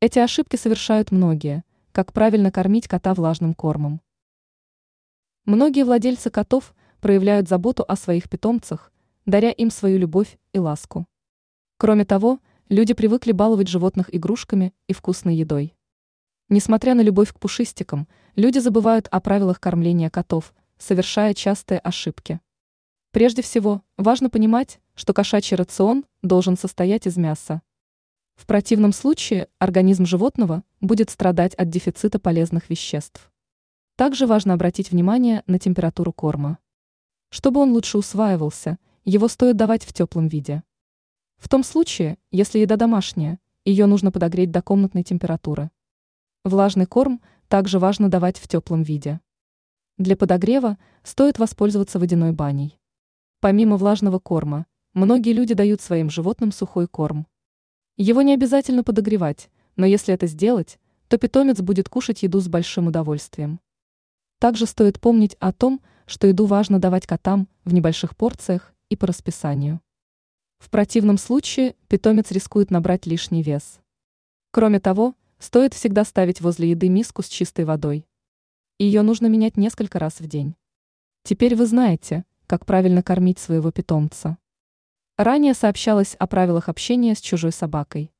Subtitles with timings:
[0.00, 4.00] Эти ошибки совершают многие, как правильно кормить кота влажным кормом.
[5.44, 8.92] Многие владельцы котов проявляют заботу о своих питомцах,
[9.26, 11.08] даря им свою любовь и ласку.
[11.78, 12.38] Кроме того,
[12.68, 15.74] люди привыкли баловать животных игрушками и вкусной едой.
[16.48, 18.06] Несмотря на любовь к пушистикам,
[18.36, 22.38] люди забывают о правилах кормления котов, совершая частые ошибки.
[23.10, 27.62] Прежде всего, важно понимать, что кошачий рацион должен состоять из мяса.
[28.38, 33.32] В противном случае организм животного будет страдать от дефицита полезных веществ.
[33.96, 36.58] Также важно обратить внимание на температуру корма.
[37.30, 40.62] Чтобы он лучше усваивался, его стоит давать в теплом виде.
[41.38, 45.72] В том случае, если еда домашняя, ее нужно подогреть до комнатной температуры.
[46.44, 49.20] Влажный корм также важно давать в теплом виде.
[49.96, 52.78] Для подогрева стоит воспользоваться водяной баней.
[53.40, 57.26] Помимо влажного корма, многие люди дают своим животным сухой корм.
[57.98, 62.86] Его не обязательно подогревать, но если это сделать, то питомец будет кушать еду с большим
[62.86, 63.60] удовольствием.
[64.38, 69.06] Также стоит помнить о том, что еду важно давать котам в небольших порциях и по
[69.06, 69.82] расписанию.
[70.58, 73.80] В противном случае питомец рискует набрать лишний вес.
[74.50, 78.04] Кроме того, Стоит всегда ставить возле еды миску с чистой водой.
[78.80, 80.56] Ее нужно менять несколько раз в день.
[81.22, 84.36] Теперь вы знаете, как правильно кормить своего питомца.
[85.18, 88.12] Ранее сообщалось о правилах общения с чужой собакой.